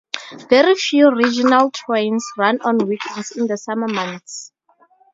[0.49, 4.51] Very few regional trains run on weekends in the summer months.